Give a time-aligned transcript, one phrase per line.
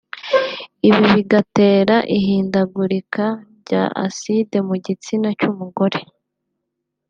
[0.87, 3.25] ibi bigatera ihindagurika
[3.59, 5.99] rya acide mu gitsina cy’umugore